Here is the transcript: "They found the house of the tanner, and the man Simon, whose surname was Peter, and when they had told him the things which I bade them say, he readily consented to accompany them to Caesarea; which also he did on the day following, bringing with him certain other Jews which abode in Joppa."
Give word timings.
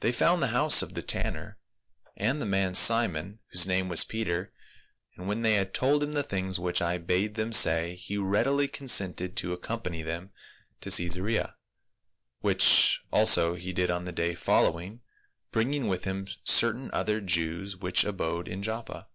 "They 0.00 0.12
found 0.12 0.42
the 0.42 0.48
house 0.48 0.82
of 0.82 0.92
the 0.92 1.00
tanner, 1.00 1.56
and 2.14 2.42
the 2.42 2.44
man 2.44 2.74
Simon, 2.74 3.38
whose 3.50 3.62
surname 3.62 3.88
was 3.88 4.04
Peter, 4.04 4.52
and 5.16 5.26
when 5.26 5.40
they 5.40 5.54
had 5.54 5.72
told 5.72 6.02
him 6.02 6.12
the 6.12 6.22
things 6.22 6.58
which 6.58 6.82
I 6.82 6.98
bade 6.98 7.36
them 7.36 7.54
say, 7.54 7.94
he 7.94 8.18
readily 8.18 8.68
consented 8.68 9.34
to 9.36 9.54
accompany 9.54 10.02
them 10.02 10.28
to 10.82 10.90
Caesarea; 10.90 11.56
which 12.40 13.00
also 13.10 13.54
he 13.54 13.72
did 13.72 13.90
on 13.90 14.04
the 14.04 14.12
day 14.12 14.34
following, 14.34 15.00
bringing 15.52 15.86
with 15.88 16.04
him 16.04 16.28
certain 16.44 16.90
other 16.92 17.22
Jews 17.22 17.78
which 17.78 18.04
abode 18.04 18.48
in 18.48 18.62
Joppa." 18.62 19.08